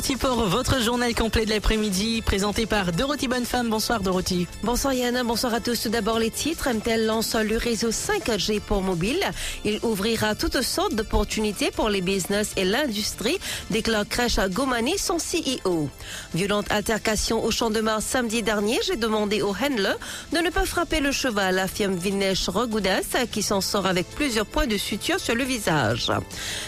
[0.00, 3.68] Parti pour votre journal complet de l'après-midi, présenté par Dorothy Bonnefemme.
[3.68, 4.46] Bonsoir Dorothy.
[4.62, 5.82] Bonsoir Yann, bonsoir à tous.
[5.82, 6.70] Tout d'abord les titres.
[6.72, 9.22] MTL lance le réseau 5G pour mobile.
[9.66, 15.90] Il ouvrira toutes sortes d'opportunités pour les business et l'industrie, déclare Crèche Gomani, son CEO.
[16.32, 18.78] Violente altercation au champ de Mars samedi dernier.
[18.86, 19.96] J'ai demandé au handler
[20.32, 24.66] de ne pas frapper le cheval, affirme Vinesh Rogoudas, qui s'en sort avec plusieurs points
[24.66, 26.10] de suture sur le visage.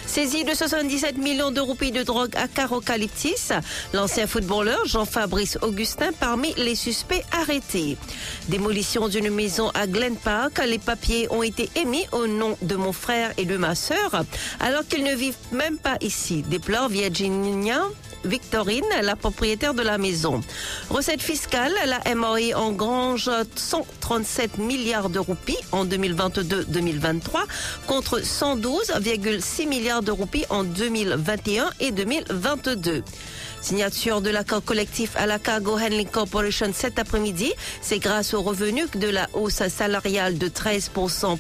[0.07, 2.47] Saisi de 77 millions de roupies de drogue à
[3.93, 7.97] L'ancien footballeur Jean-Fabrice Augustin parmi les suspects arrêtés.
[8.49, 12.93] Démolition d'une maison à Glen Park, les papiers ont été émis au nom de mon
[12.93, 14.25] frère et de ma sœur,
[14.61, 17.83] alors qu'ils ne vivent même pas ici, déplore Virginia
[18.25, 20.41] Victorine, la propriétaire de la maison.
[20.91, 27.21] Recette fiscale, la MOI engrange 137 milliards de roupies en 2022-2023
[27.87, 33.03] contre 112,6 milliards de roupies en 2021 et 2022.
[33.61, 37.53] Signature de l'accord collectif à la Cargo Handling Corporation cet après-midi.
[37.81, 41.39] C'est grâce aux revenus de la hausse salariale de 13%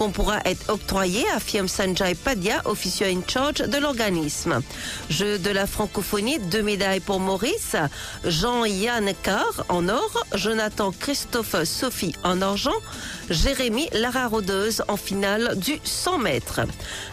[0.00, 4.62] qu'on pourra être octroyé, affirme Sanjay Padya, officier in charge de l'organisme.
[5.10, 7.76] Jeu de la francophonie, deux médailles pour Maurice,
[8.24, 12.72] Jean-Yann Carr en or, Jonathan Christophe Sophie en argent,
[13.28, 16.62] Jérémy Lara Rodeuse en finale du 100 mètres.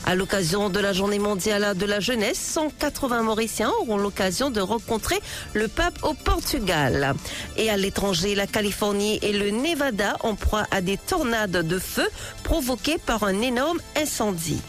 [0.05, 5.19] À l'occasion de la journée mondiale de la jeunesse, 180 Mauriciens auront l'occasion de rencontrer
[5.53, 7.15] le pape au Portugal.
[7.57, 12.07] Et à l'étranger, la Californie et le Nevada en proie à des tornades de feu
[12.47, 14.61] provoquées par un énorme incendie.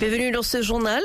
[0.00, 1.02] Bienvenue dans ce journal.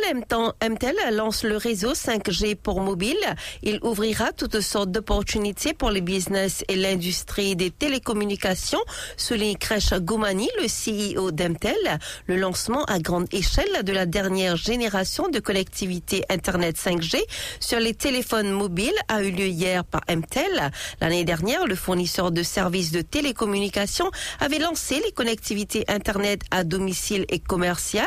[0.64, 3.20] MTEL lance le réseau 5G pour mobile.
[3.62, 8.80] Il ouvrira toutes sortes d'opportunités pour les business et l'industrie des télécommunications,
[9.18, 12.00] souligne Kresh Goumani, le CEO d'MTEL.
[12.28, 17.18] Le lancement à grande échelle de la dernière génération de connectivité Internet 5G
[17.60, 20.72] sur les téléphones mobiles a eu lieu hier par MTEL.
[21.02, 27.26] L'année dernière, le fournisseur de services de télécommunications avait lancé les connectivités Internet à domicile
[27.28, 28.06] et commerciales,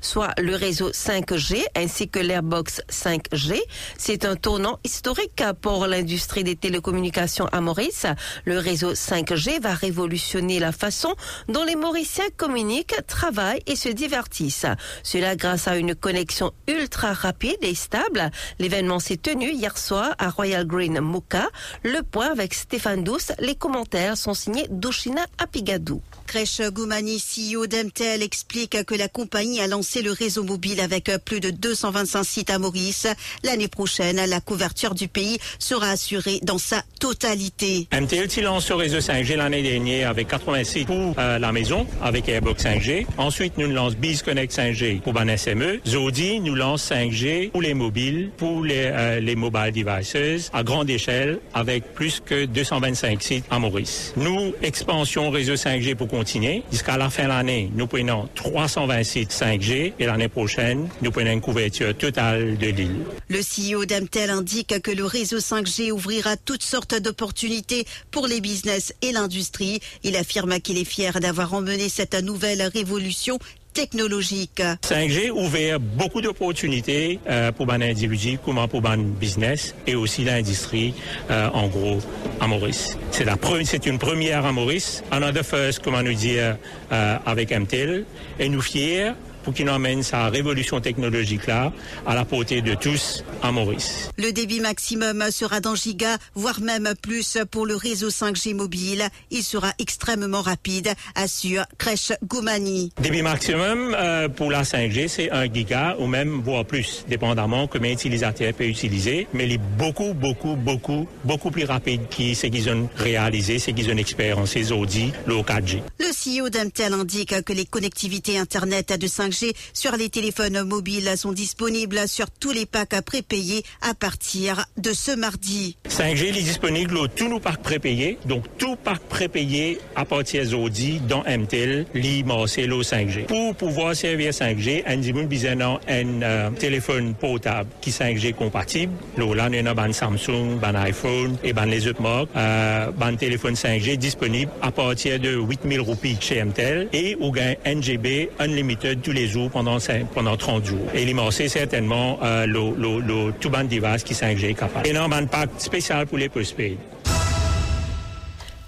[0.00, 3.60] soit le réseau 5G ainsi que l'Airbox 5G.
[3.96, 8.06] C'est un tournant historique pour l'industrie des télécommunications à Maurice.
[8.44, 11.14] Le réseau 5G va révolutionner la façon
[11.48, 14.66] dont les Mauriciens communiquent, travaillent et se divertissent.
[15.02, 18.30] Cela grâce à une connexion ultra rapide et stable.
[18.58, 21.48] L'événement s'est tenu hier soir à Royal Green Muka.
[21.82, 23.32] Le point avec Stéphane Douce.
[23.38, 26.02] Les commentaires sont signés Douchina Apigadou.
[26.26, 31.40] Crèche Goumani, CEO d'MTL, explique que la compagnie a lancé le réseau mobile avec plus
[31.40, 33.06] de 225 sites à Maurice.
[33.44, 37.88] L'année prochaine, la couverture du pays sera assurée dans sa totalité.
[37.92, 41.86] MTL qui lance le réseau 5G l'année dernière avec 80 sites pour euh, la maison
[42.02, 43.06] avec Airbox 5G.
[43.16, 45.80] Ensuite, nous lance BizConnect 5G pour ban SME.
[45.86, 50.90] Zodi nous lance 5G pour les mobiles, pour les, euh, les mobile devices à grande
[50.90, 54.12] échelle avec plus que 225 sites à Maurice.
[54.16, 56.62] Nous, expansion réseau 5G pour continuer.
[56.70, 61.32] Jusqu'à la fin de l'année, nous prenons 320 sites 5G et l'année prochaine, nous prenons
[61.32, 63.04] une couverture totale de l'île.
[63.28, 68.94] Le CEO d'Amtel indique que le réseau 5G ouvrira toutes sortes d'opportunités pour les business
[69.02, 69.80] et l'industrie.
[70.02, 73.38] Il affirme qu'il est fier d'avoir emmené cette nouvelle révolution
[73.78, 74.60] technologique.
[74.82, 80.94] 5G ouvert beaucoup d'opportunités euh, pour les individus, comme pour les business et aussi l'industrie
[81.30, 81.98] euh, en gros
[82.40, 82.98] à Maurice.
[83.12, 86.56] C'est la c'est une première à Maurice, another first, comment nous dire,
[86.90, 88.04] euh, avec MTEL,
[88.40, 89.12] et nous fiers
[89.48, 91.72] pour qu'il emmène sa révolution technologique-là
[92.06, 94.10] à la portée de tous à Maurice.
[94.18, 99.08] Le débit maximum sera dans giga, voire même plus pour le réseau 5G mobile.
[99.30, 102.92] Il sera extrêmement rapide, assure Crèche Goumani.
[103.00, 107.92] Débit maximum euh, pour la 5G, c'est 1 giga ou même voire plus, dépendamment combien
[107.92, 109.28] l'utilisateur peut utiliser.
[109.32, 113.70] Mais il est beaucoup, beaucoup, beaucoup, beaucoup plus rapide que ce qu'ils ont réalisé, ce
[113.70, 115.80] qu'ils ont expérimenté Audi, le 4G.
[115.98, 119.37] Le CEO d'Amtel indique que les connectivités Internet de 5G
[119.72, 125.12] sur les téléphones mobiles sont disponibles sur tous les packs prépayés à partir de ce
[125.12, 125.76] mardi.
[125.88, 128.18] 5G est disponible au tous nos parcs prépayés.
[128.26, 133.26] Donc, tout parc prépayé à partir d'Audi, dont MTEL, li le 5G.
[133.26, 138.92] Pour pouvoir servir 5G, un besoin un euh, téléphone portable qui 5G compatible.
[139.16, 142.28] Là, on a un Samsung, un iPhone et ben les autres marques.
[142.36, 147.54] Euh, un téléphone 5G disponible à partir de 8000 roupies chez MTEL et ou gain
[147.64, 149.78] NGB unlimited tous les pendant,
[150.14, 150.86] pendant 30 jours.
[150.94, 154.88] Et c'est certainement euh, le, tout band device qui 5G capable.
[154.88, 156.76] Un pack spécial pour les postpaid.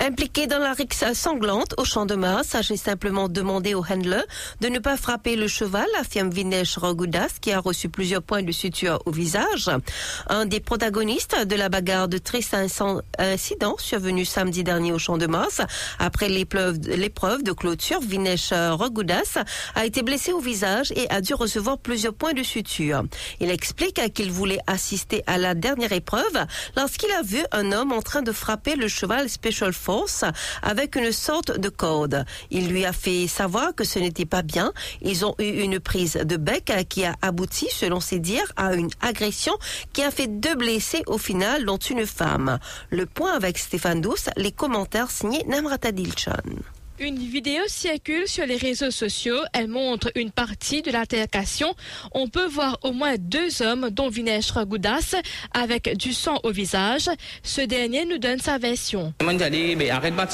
[0.03, 4.23] Impliqué dans la rixe sanglante au champ de Mars, j'ai simplement demandé au handler
[4.63, 8.51] de ne pas frapper le cheval, affirme Vinesh Rogoudas, qui a reçu plusieurs points de
[8.51, 9.71] suture au visage.
[10.29, 15.27] Un des protagonistes de la bagarre de triste incident survenu samedi dernier au champ de
[15.27, 15.61] Mars,
[15.99, 19.45] après l'épreuve de clôture, Vinesh Rogoudas
[19.75, 23.03] a été blessé au visage et a dû recevoir plusieurs points de suture.
[23.39, 28.01] Il explique qu'il voulait assister à la dernière épreuve lorsqu'il a vu un homme en
[28.01, 29.90] train de frapper le cheval Special Force
[30.63, 32.25] avec une sorte de corde.
[32.51, 34.73] Il lui a fait savoir que ce n'était pas bien.
[35.03, 38.91] Ils ont eu une prise de bec qui a abouti, selon ses dires, à une
[39.01, 39.57] agression
[39.93, 42.59] qui a fait deux blessés au final, dont une femme.
[42.91, 46.33] Le point avec Stéphane Douce, les commentaires signés Namrata Dilchan.
[47.03, 49.39] Une vidéo circule sur les réseaux sociaux.
[49.55, 51.75] Elle montre une partie de l'altercation.
[52.13, 55.15] On peut voir au moins deux hommes, dont Vinesh Goudas,
[55.55, 57.09] avec du sang au visage.
[57.43, 59.15] Ce dernier nous donne sa version.
[59.77, 60.27] ben, avec pas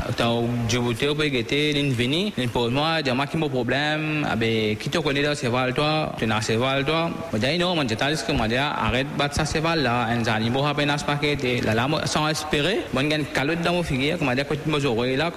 [0.00, 4.76] n'attendre, tau Djibouti au PGT, l'in vini, l'in pose moi, dia maki mo problème, abe,
[4.78, 7.10] qui te connaît dans cheval toi, tu n'as cheval toi?
[7.32, 12.28] Moi dis non, que arrête battre ça cheval là, ha penas paquet, là là sans
[12.28, 15.30] espérer, moi gagne calotte dans mon figure, comme dire que moi j'aurais là,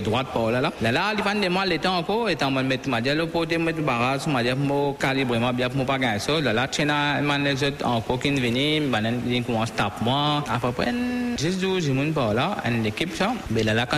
[0.00, 0.72] droite pas là là.
[0.80, 3.26] Là il de moi le temps encore, et en moi dis le
[3.58, 3.80] mettre
[4.56, 6.40] mo calibrer moi bien pour pas gagner ça.
[6.40, 10.44] Là là, chena man les autres encore qui vini, banen ils commencent tape moi.
[10.48, 10.92] Après,
[11.38, 13.10] juste du j'ai mon pas là, une équipe
[13.50, 13.97] mais là quand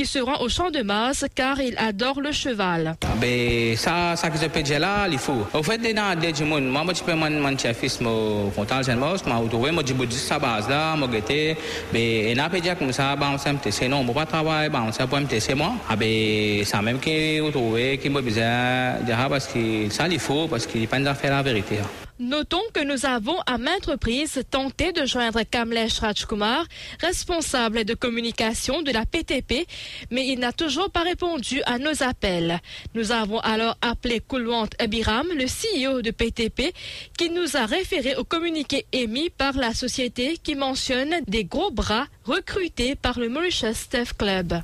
[0.00, 2.94] qui se rend au champ de Mars car il adore le cheval.
[3.20, 5.46] Ben, ça, ça que je peux dire là, il faut.
[5.52, 9.82] Au fait, dans des gens, moi, je peux mon chef, mon contact, je retrouvé, moi,
[9.86, 11.54] je dis sa base là, moi, j'étais,
[11.92, 14.90] ben, et n'a pas dire comme ça, ben, ça MTC, non, moi, pas travailler, ben,
[15.20, 15.72] MTC, moi.
[15.86, 18.94] Ah, ben, ça même qui retrouvé, qui m'a besoin,
[19.28, 21.76] parce que ça, il faut, parce qu'il pas de faire la vérité.
[22.20, 26.66] Notons que nous avons à maintes reprises tenté de joindre Kamlesh Rajkumar,
[27.00, 29.66] responsable de communication de la PTP,
[30.10, 32.60] mais il n'a toujours pas répondu à nos appels.
[32.94, 36.74] Nous avons alors appelé Kulwant Abiram, le CEO de PTP,
[37.16, 42.04] qui nous a référé au communiqué émis par la société qui mentionne des gros bras
[42.24, 44.60] recrutés par le Mauritius Steph Club.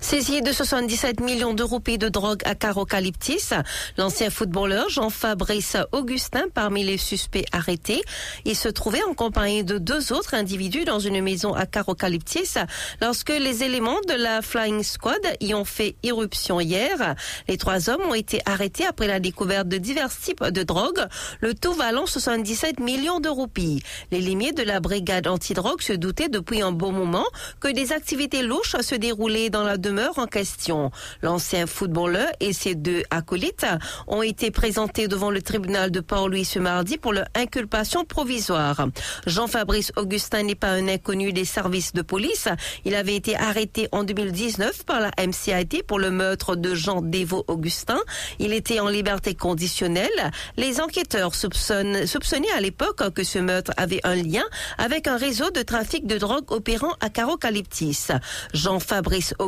[0.00, 3.50] Saisi de 77 millions de roupies de drogue à Carocalyptis,
[3.96, 8.02] l'ancien footballeur Jean-Fabrice Augustin parmi les suspects arrêtés.
[8.44, 12.54] Il se trouvait en compagnie de deux autres individus dans une maison à Carocalyptis
[13.00, 17.14] lorsque les éléments de la Flying Squad y ont fait irruption hier.
[17.48, 21.06] Les trois hommes ont été arrêtés après la découverte de divers types de drogues,
[21.40, 23.82] le tout valant 77 millions de roupies.
[24.10, 27.26] Les limiers de la brigade antidrogue se doutaient depuis un bon moment
[27.60, 30.90] que des activités louches se déroulaient dans la demeure en question.
[31.22, 33.66] L'ancien footballeur et ses deux acolytes
[34.06, 38.86] ont été présentés devant le tribunal de Port-Louis ce mardi pour leur inculpation provisoire.
[39.26, 42.48] Jean-Fabrice Augustin n'est pas un inconnu des services de police.
[42.84, 47.44] Il avait été arrêté en 2019 par la MCIT pour le meurtre de Jean Dévaux
[47.48, 47.98] Augustin.
[48.38, 50.30] Il était en liberté conditionnelle.
[50.56, 54.44] Les enquêteurs soupçonnent, soupçonnaient à l'époque que ce meurtre avait un lien
[54.78, 58.08] avec un réseau de trafic de drogue opérant à Carocalyptis.
[58.54, 59.47] Jean-Fabrice Augustin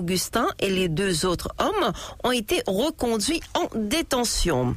[0.58, 1.92] et les deux autres hommes
[2.24, 4.76] ont été reconduits en détention.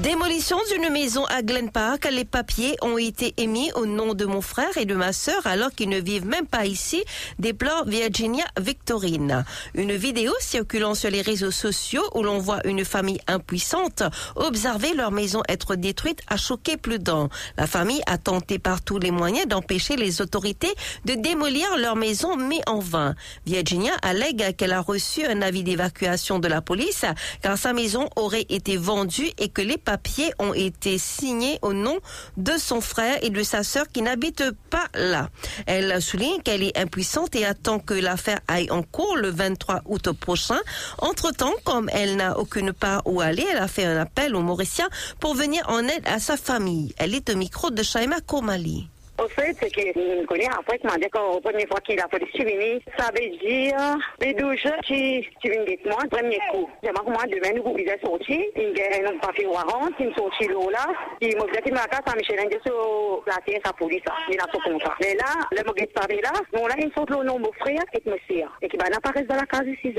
[0.00, 2.08] Démolition d'une maison à Glen Park.
[2.10, 5.70] Les papiers ont été émis au nom de mon frère et de ma sœur alors
[5.70, 7.04] qu'ils ne vivent même pas ici,
[7.38, 9.44] déplore Virginia Victorine.
[9.74, 14.02] Une vidéo circulant sur les réseaux sociaux où l'on voit une famille impuissante
[14.34, 17.28] observer leur maison être détruite a choqué plus d'un.
[17.58, 20.72] La famille a tenté par tous les moyens d'empêcher les autorités
[21.04, 23.14] de démolir leur maison, mais en vain.
[23.44, 27.04] Virginia allègue qu'elle a reçu un avis d'évacuation de la police
[27.42, 31.98] car sa maison aurait été vendue et que les papiers ont été signés au nom
[32.36, 35.28] de son frère et de sa sœur qui n'habitent pas là.
[35.66, 40.12] Elle souligne qu'elle est impuissante et attend que l'affaire aille en cours le 23 août
[40.12, 40.58] prochain.
[40.98, 44.88] Entre-temps, comme elle n'a aucune part où aller, elle a fait un appel aux Mauriciens
[45.20, 46.94] pour venir en aide à sa famille.
[46.96, 48.88] Elle est au micro de Shaima Komali.
[49.18, 52.80] Au fait, c'est que connais après que m'a dit premier fois qu'il a fallu suivre,
[52.98, 53.76] ça veut dire
[54.20, 56.68] les douze qui qui viennent de moi, premier coup.
[56.82, 60.48] J'ai moi demain, nous pouvons sortir, il y a un papier warrant, il me sortit
[60.48, 60.86] là,
[61.20, 64.94] il m'a dit ma Michel sur la sa police, il a son contrat.
[65.00, 66.32] Mais là, le là,
[66.66, 68.46] là, il sort le nom mon frère et monsieur.
[68.62, 69.94] Et qui va n'apparaître dans la case ici,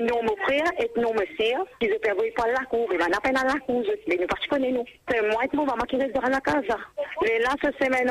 [0.00, 1.58] nom mon frère et monsieur,
[1.90, 4.84] se permet pas la cour, il va la cour, mais nous pas connaître nous.
[5.30, 6.64] Moi et mon maman qui reste dans la case.
[6.68, 8.10] Là, ce semaine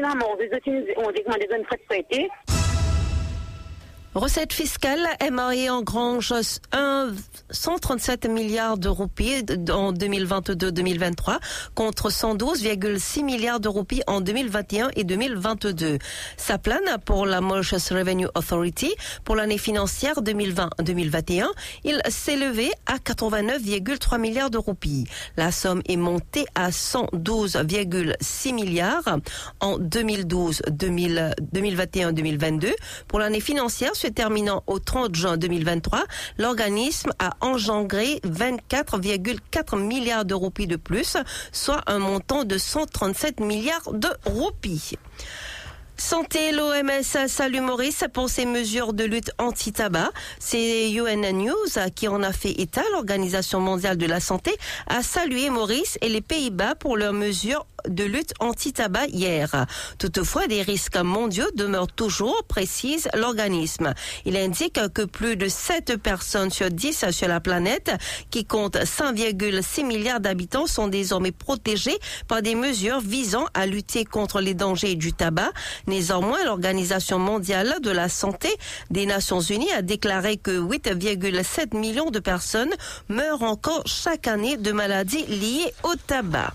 [0.00, 2.55] même là, on dit que des frais de.
[4.16, 6.32] Recette fiscale, MRE engrange
[6.72, 7.12] 1,
[7.50, 11.38] 137 milliards de roupies en 2022-2023
[11.74, 15.98] contre 112,6 milliards de roupies en 2021 et 2022.
[16.38, 21.48] Ça plane pour la Mauritius Revenue Authority pour l'année financière 2020-2021.
[21.84, 25.04] Il s'est levé à 89,3 milliards de roupies.
[25.36, 29.18] La somme est montée à 112,6 milliards
[29.60, 32.72] en 2012-2021-2022
[33.08, 36.04] pour l'année financière terminant au 30 juin 2023,
[36.38, 41.16] l'organisme a engendré 24,4 milliards de roupies de plus,
[41.52, 44.96] soit un montant de 137 milliards de roupies.
[45.98, 50.10] Santé, l'OMS salue Maurice pour ses mesures de lutte anti-tabac.
[50.38, 52.82] C'est UN News qui en a fait état.
[52.92, 54.54] L'Organisation mondiale de la santé
[54.88, 59.66] a salué Maurice et les Pays-Bas pour leurs mesures de lutte anti-tabac hier.
[59.98, 63.94] Toutefois, des risques mondiaux demeurent toujours, précise l'organisme.
[64.24, 67.92] Il indique que plus de 7 personnes sur 10 sur la planète,
[68.30, 71.98] qui compte 5,6 milliards d'habitants, sont désormais protégées
[72.28, 75.52] par des mesures visant à lutter contre les dangers du tabac.
[75.86, 78.48] Néanmoins, l'Organisation mondiale de la santé
[78.90, 82.74] des Nations unies a déclaré que 8,7 millions de personnes
[83.08, 86.52] meurent encore chaque année de maladies liées au tabac.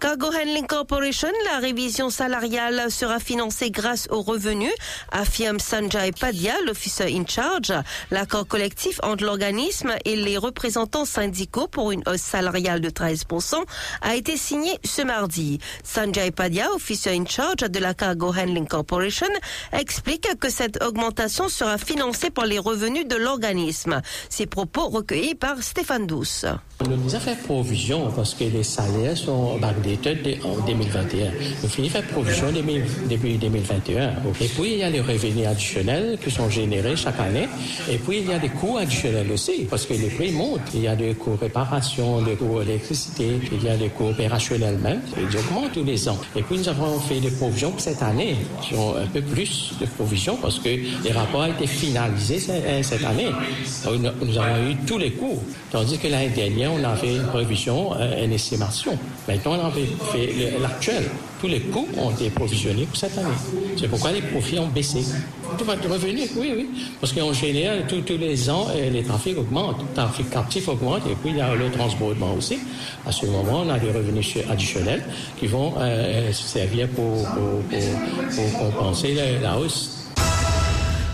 [0.00, 4.72] Cargo Handling Corporation, la révision salariale sera financée grâce aux revenus,
[5.12, 7.74] affirme Sanjay Padya, l'officier in charge.
[8.10, 13.56] L'accord collectif entre l'organisme et les représentants syndicaux pour une hausse salariale de 13%
[14.00, 15.58] a été signé ce mardi.
[15.84, 19.28] Sanjay Padya, officier in charge de la Cargo Handling Corporation,
[19.74, 24.00] explique que cette augmentation sera financée par les revenus de l'organisme.
[24.30, 26.46] Ces propos recueillis par Stéphane Douce.
[30.44, 31.30] En 2021.
[31.62, 32.46] Nous finissons faire provision
[33.08, 34.10] depuis 2021.
[34.40, 37.48] Et puis, il y a les revenus additionnels qui sont générés chaque année.
[37.90, 40.60] Et puis, il y a des coûts additionnels aussi parce que les prix montent.
[40.74, 44.78] Il y a des coûts réparation, des coûts électricité, il y a des coûts opérationnels
[44.78, 45.00] même.
[45.16, 46.18] Ils augmentent tous les ans.
[46.36, 48.36] Et puis, nous avons fait des provisions pour cette année.
[48.70, 52.38] Sont un peu plus de provisions parce que les rapports ont été finalisés
[52.82, 53.30] cette année.
[53.86, 55.40] Nous avons eu tous les coûts.
[55.70, 58.98] Tandis que l'année dernière, on a fait une prévision, euh, une estimation.
[59.28, 59.70] Maintenant, on a
[60.60, 61.04] l'actuel.
[61.40, 63.28] Tous les coûts ont été provisionnés pour cette année.
[63.78, 65.02] C'est pourquoi les profits ont baissé.
[65.58, 66.68] Tout va revenir, oui, oui.
[67.00, 69.80] Parce qu'en général, tous les ans, euh, les trafics augmentent.
[69.80, 72.58] Le trafic captif augmente et puis il y a le transbordement aussi.
[73.06, 75.02] À ce moment, on a des revenus additionnels
[75.38, 79.99] qui vont euh, servir pour, pour, compenser la hausse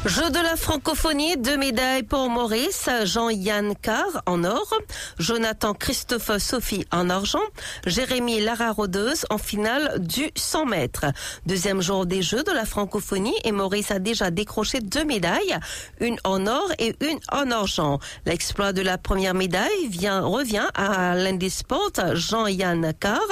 [0.06, 4.72] Jeu de la francophonie, deux médailles pour Maurice, Jean-Yann Carr en or,
[5.18, 7.42] Jonathan Christophe Sophie en argent,
[7.86, 11.06] Jérémy Lara Rodeuse en finale du 100 mètres.
[11.46, 15.58] Deuxième jour des Jeux de la francophonie et Maurice a déjà décroché deux médailles,
[15.98, 17.98] une en or et une en argent.
[18.26, 21.36] L'exploit de la première médaille vient, revient à l'un
[22.14, 23.26] Jean-Yann Carr,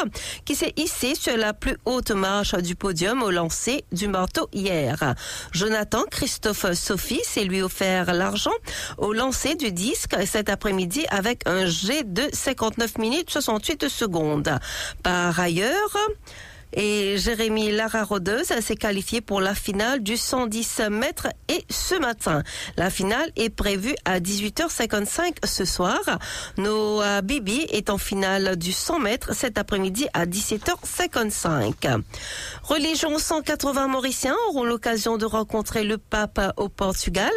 [0.45, 5.15] qui s'est hissé sur la plus haute marche du podium au lancer du marteau hier.
[5.53, 8.53] Jonathan Christophe Sophie s'est lui offert l'argent
[8.97, 14.59] au lancer du disque cet après-midi avec un G de 59 minutes 68 secondes.
[15.03, 15.97] Par ailleurs,
[16.75, 22.43] et Jérémy Lara Rodeuse s'est qualifié pour la finale du 110 mètres et ce matin.
[22.77, 26.01] La finale est prévue à 18h55 ce soir.
[26.59, 32.03] Noah Bibi est en finale du 100 mètres cet après-midi à 17h55.
[32.63, 37.33] Religion 180 Mauriciens auront l'occasion de rencontrer le pape au Portugal.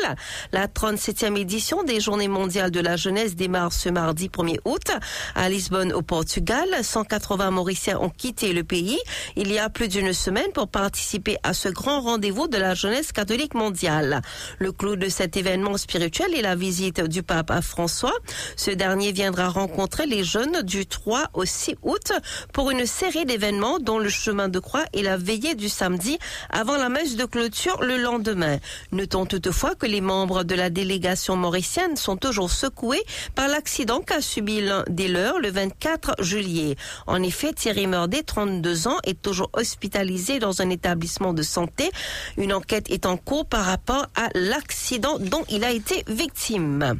[0.51, 4.91] La 37e édition des Journées mondiales de la jeunesse démarre ce mardi 1er août
[5.35, 6.67] à Lisbonne au Portugal.
[6.81, 8.97] 180 Mauriciens ont quitté le pays
[9.35, 13.11] il y a plus d'une semaine pour participer à ce grand rendez-vous de la jeunesse
[13.11, 14.21] catholique mondiale.
[14.59, 18.13] Le clou de cet événement spirituel est la visite du pape à François.
[18.55, 22.11] Ce dernier viendra rencontrer les jeunes du 3 au 6 août
[22.53, 26.17] pour une série d'événements dont le chemin de croix et la veillée du samedi
[26.49, 28.57] avant la messe de clôture le lendemain.
[28.91, 33.03] Notons toutefois que les membres de la délégation mauricienne sont toujours secoués
[33.35, 36.75] par l'accident qu'a subi l'un des leurs le 24 juillet.
[37.05, 41.91] En effet, Thierry Meurdet, 32 ans, est toujours hospitalisé dans un établissement de santé.
[42.37, 46.99] Une enquête est en cours par rapport à l'accident dont il a été victime.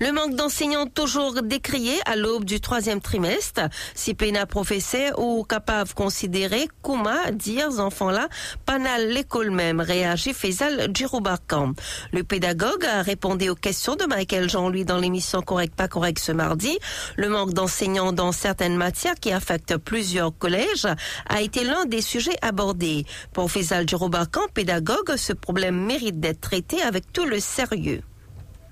[0.00, 3.62] Le manque d'enseignants toujours décrié à l'aube du troisième trimestre.
[3.94, 8.28] Si pena professeur ou capable considérer comment dire enfants-là
[8.66, 11.72] panal l'école même, réagit Faisal Djiroubarkan.
[12.12, 16.32] Le pédagogue a répondu aux questions de Michael Jean-Louis dans l'émission Correct pas correct ce
[16.32, 16.78] mardi.
[17.16, 20.88] Le manque d'enseignants dans certaines matières qui affectent plusieurs collèges
[21.28, 23.04] a été l'un des sujets abordés.
[23.32, 28.02] Pour Faisal Djiroubarkan, pédagogue, ce problème mérite d'être traité avec tout le sérieux.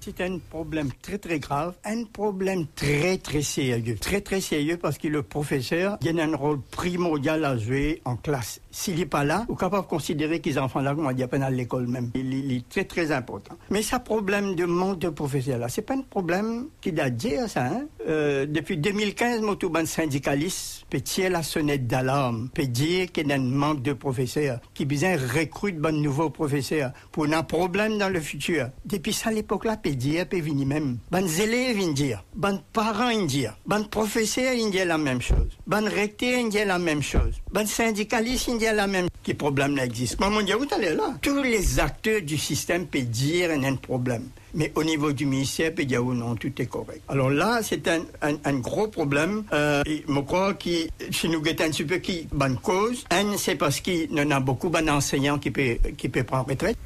[0.04, 3.94] C'est un problème très très grave, un problème très très sérieux.
[4.00, 8.60] Très très sérieux parce que le professeur a un rôle primordial à jouer en classe.
[8.72, 11.86] S'il n'est pas là, vous capable de considérer qu'ils enfants là, on dit à l'école
[11.86, 12.10] même.
[12.16, 13.54] Il, est très très important.
[13.70, 17.48] Mais ce problème de manque de professeurs là, c'est pas un problème qui date d'hier
[17.48, 17.66] ça.
[17.66, 17.84] Hein?
[18.08, 23.36] Euh, depuis 2015, Motoban syndicaliste peut tirer la sonnette d'alarme, peut dire qu'il y a
[23.36, 28.20] un manque de professeurs, qui besoin recruter de nouveaux professeurs pour un problème dans le
[28.20, 28.68] futur.
[28.84, 30.98] Depuis ça, l'époque là, peut dire, peut venir même.
[31.10, 36.66] Ban élèves dire, ban parents dire, ban professeurs dire la même chose, ban recteurs dire
[36.66, 39.08] la même chose, ban syndicalistes dire la même.
[39.22, 40.28] Qui problème n'existe pas.
[40.28, 41.14] Mon Dieu, vous allez là.
[41.22, 44.24] Tous les acteurs du système peuvent dire qu'il y a un problème.
[44.54, 47.02] Mais au niveau du ministère, peut dire non, tout est correct.
[47.08, 49.44] Alors là, c'est un, un, gros problème.
[49.52, 53.54] Euh, je crois que si nous guettons un petit peu qui bonne cause, un, c'est
[53.54, 56.76] parce qu'il y en a beaucoup d'enseignants qui peuvent qui peut prendre retraite.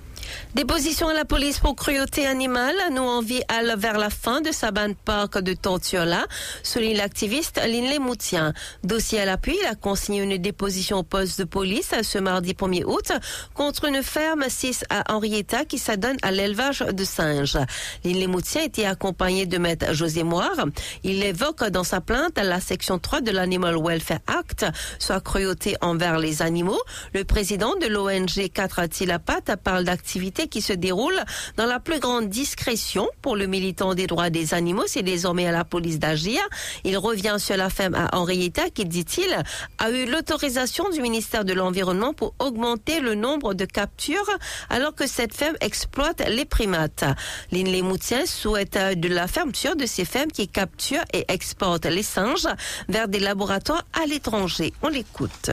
[0.55, 2.75] Déposition à la police pour cruauté animale.
[2.91, 6.27] Nous envie aller vers la fin de sa bande parc de Tortiola,
[6.63, 8.55] souligne l'activiste Linley Moutien.
[8.83, 12.85] Dossier à l'appui, il a consigné une déposition au poste de police ce mardi 1er
[12.85, 13.13] août
[13.55, 17.59] contre une ferme 6 à Henrietta qui s'adonne à l'élevage de singes.
[18.05, 20.67] Linley Moutien était accompagné de maître José Moire.
[21.05, 24.65] Il évoque dans sa plainte la section 3 de l'Animal Welfare Act,
[24.99, 26.81] soit cruauté envers les animaux.
[27.13, 30.16] Le président de l'ONG 4 Tilapat parle d'activité
[30.51, 31.19] qui se déroule
[31.57, 34.85] dans la plus grande discrétion pour le militant des droits des animaux.
[34.87, 36.41] C'est désormais à la police d'agir.
[36.85, 39.37] Il revient sur la femme à Henrietta qui, dit-il,
[39.79, 44.31] a eu l'autorisation du ministère de l'Environnement pour augmenter le nombre de captures
[44.71, 47.05] alors que cette femme exploite les primates.
[47.53, 52.49] Lynn Moutien souhaite de la fermeture de ces femmes qui capturent et exportent les singes
[52.89, 54.73] vers des laboratoires à l'étranger.
[54.83, 55.51] On l'écoute.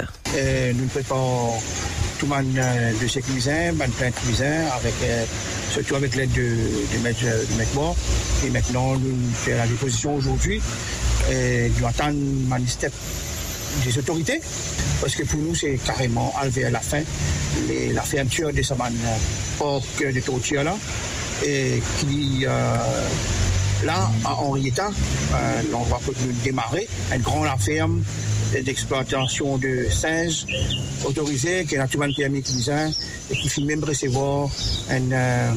[0.76, 1.54] Nous préparons
[2.20, 2.54] tout le monde
[3.02, 4.16] de ces cuisins, plein de
[4.54, 5.26] avec, euh,
[5.72, 7.26] surtout avec l'aide de, de, maître,
[7.58, 7.96] maître Mort.
[8.46, 10.62] Et maintenant, nous faisons la déposition aujourd'hui.
[11.32, 12.90] Et nous attendons le
[13.86, 14.40] des autorités,
[15.02, 17.02] parce que pour nous, c'est carrément enlever à la fin
[17.94, 18.74] la fermeture de ce
[19.58, 20.76] porc de torture là,
[21.46, 22.78] et qui, euh,
[23.84, 24.90] là, à Henrietta,
[25.34, 26.00] euh, on va
[26.44, 28.04] démarrer, une grande ferme
[28.62, 30.46] d'exploitation de singes
[31.06, 34.50] autorisés, qui est naturellement permis et qui finit même recevoir
[34.90, 35.54] un, un,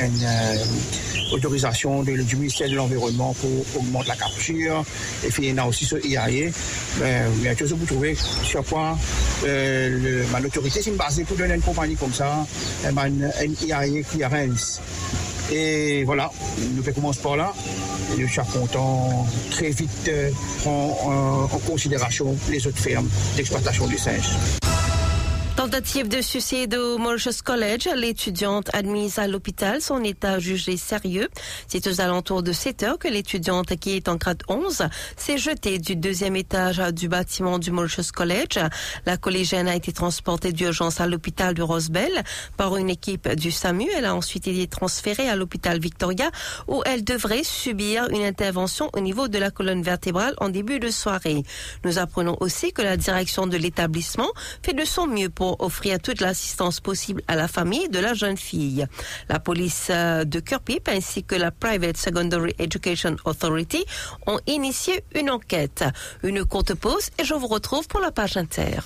[0.00, 3.50] un autorisation de- du ministère de l'Environnement pour
[3.80, 4.84] augmenter la capture.
[5.24, 6.50] Et puis, il y a aussi ce IAE.
[6.98, 8.98] Ben, y a toujours vous trouvez chaque fois,
[9.44, 12.44] euh, le, ma autorité, c'est une base pour donner une compagnie comme ça,
[12.92, 13.06] ben,
[13.44, 14.80] une IAE clearance.
[15.52, 16.30] Et voilà,
[16.74, 17.52] nous commencer par là.
[18.16, 20.10] Et suis content, très vite,
[20.60, 24.59] prend euh, en considération les autres fermes d'exploitation du singe.
[25.70, 27.88] Tentative de suicide au Mauritius College.
[27.94, 31.28] L'étudiante admise à l'hôpital, son état jugé sérieux.
[31.68, 35.78] C'est aux alentours de 7 heures que l'étudiante qui est en grade 11 s'est jetée
[35.78, 38.58] du deuxième étage du bâtiment du Mauritius College.
[39.06, 42.24] La collégienne a été transportée d'urgence à l'hôpital du Rosebell
[42.56, 43.86] par une équipe du SAMU.
[43.96, 46.32] Elle a ensuite été transférée à l'hôpital Victoria
[46.66, 50.90] où elle devrait subir une intervention au niveau de la colonne vertébrale en début de
[50.90, 51.44] soirée.
[51.84, 54.32] Nous apprenons aussi que la direction de l'établissement
[54.64, 58.36] fait de son mieux pour offrir toute l'assistance possible à la famille de la jeune
[58.36, 58.86] fille.
[59.28, 63.84] La police euh, de Kirpip ainsi que la Private Secondary Education Authority
[64.26, 65.84] ont initié une enquête.
[66.22, 68.80] Une courte pause et je vous retrouve pour la page inter.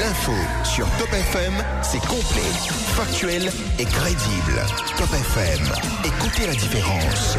[0.00, 0.32] L'info
[0.64, 2.52] sur Top FM, c'est complet,
[2.94, 4.62] factuel et crédible.
[4.98, 5.68] Top FM,
[6.04, 7.38] écoutez la différence.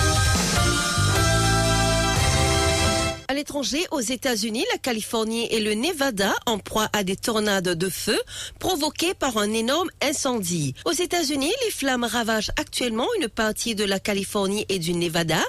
[3.41, 8.19] L'étranger, aux États-Unis, la Californie et le Nevada en proie à des tornades de feu
[8.59, 10.75] provoquées par un énorme incendie.
[10.85, 15.41] Aux États-Unis, les flammes ravagent actuellement une partie de la Californie et du Nevada.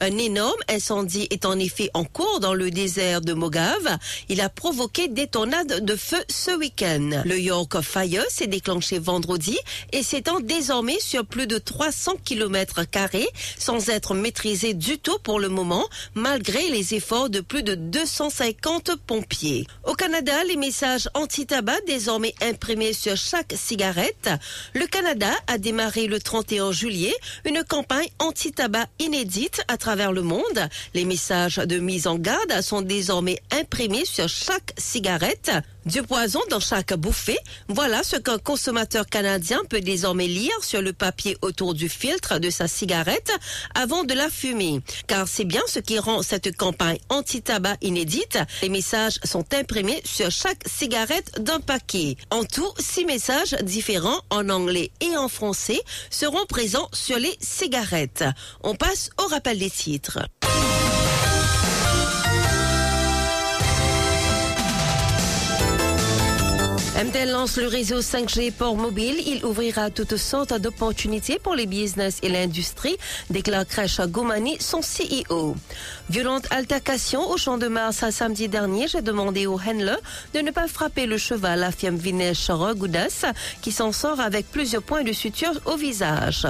[0.00, 3.98] Un énorme incendie est en effet en cours dans le désert de Mogave.
[4.28, 7.22] Il a provoqué des tornades de feu ce week-end.
[7.24, 9.58] Le York Fire s'est déclenché vendredi
[9.92, 15.40] et s'étend désormais sur plus de 300 km carrés sans être maîtrisé du tout pour
[15.40, 19.66] le moment, malgré les efforts de plus de 250 pompiers.
[19.84, 24.30] Au Canada, les messages anti-tabac désormais imprimés sur chaque cigarette.
[24.74, 30.68] Le Canada a démarré le 31 juillet une campagne anti-tabac inédite à travers le monde.
[30.94, 35.50] Les messages de mise en garde sont désormais imprimés sur chaque cigarette.
[35.86, 37.38] Du poison dans chaque bouffée,
[37.68, 42.50] voilà ce qu'un consommateur canadien peut désormais lire sur le papier autour du filtre de
[42.50, 43.32] sa cigarette
[43.74, 44.82] avant de la fumer.
[45.06, 48.38] Car c'est bien ce qui rend cette campagne anti-tabac inédite.
[48.62, 52.16] Les messages sont imprimés sur chaque cigarette d'un paquet.
[52.30, 58.24] En tout, six messages différents en anglais et en français seront présents sur les cigarettes.
[58.62, 60.18] On passe au rappel des titres.
[67.02, 69.22] MTL lance le réseau 5G port mobile.
[69.26, 72.98] Il ouvrira toutes sortes d'opportunités pour les business et l'industrie,
[73.30, 75.56] déclare Crash Goumani, son CEO.
[76.10, 78.86] Violente altercation au champ de Mars à samedi dernier.
[78.86, 79.96] J'ai demandé au handler
[80.34, 83.24] de ne pas frapper le cheval, affirme Vinesh Goudas,
[83.62, 86.46] qui s'en sort avec plusieurs points de suture au visage.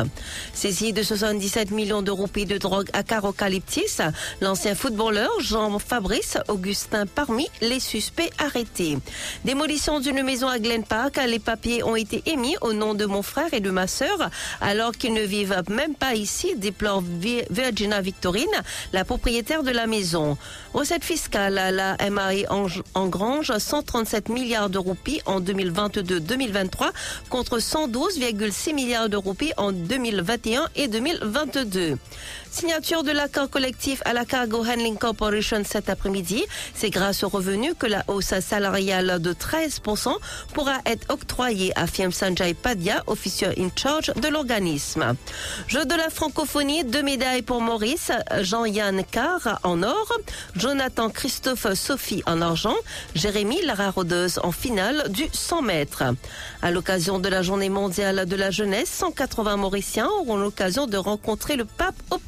[0.52, 3.98] Saisi de 77 millions de roupies de drogue à Carocalyptis,
[4.40, 8.98] l'ancien footballeur Jean-Fabrice Augustin parmi les suspects arrêtés.
[9.44, 13.22] Démolition d'une maison à Glen Park, les papiers ont été émis au nom de mon
[13.22, 17.02] frère et de ma sœur, alors qu'ils ne vivent même pas ici, déplore
[17.50, 18.46] Virginia Victorine,
[18.92, 20.36] la propriétaire de la maison.
[20.72, 22.46] Recette fiscale, la MAE
[22.94, 26.90] engrange 137 milliards de roupies en 2022-2023
[27.28, 31.96] contre 112,6 milliards de roupies en 2021 et 2022.
[32.50, 36.44] Signature de l'accord collectif à la Cargo Handling Corporation cet après-midi.
[36.74, 40.12] C'est grâce aux revenus que la hausse salariale de 13%
[40.52, 45.14] pourra être octroyée, affirme Sanjay Padya, officier in charge de l'organisme.
[45.68, 48.10] Jeu de la francophonie, deux médailles pour Maurice,
[48.40, 50.12] Jean-Yann Carr en or,
[50.56, 52.76] Jonathan Christophe Sophie en argent,
[53.14, 56.02] Jérémy Lara Rodeuse en finale du 100 mètres.
[56.62, 61.54] À l'occasion de la journée mondiale de la jeunesse, 180 Mauriciens auront l'occasion de rencontrer
[61.54, 62.18] le pape au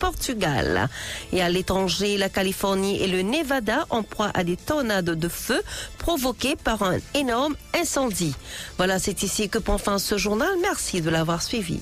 [1.33, 5.63] Et à l'étranger, la Californie et le Nevada en proie à des tornades de feu
[5.99, 8.35] provoquées par un énorme incendie.
[8.77, 10.51] Voilà, c'est ici que prend fin ce journal.
[10.61, 11.81] Merci de l'avoir suivi.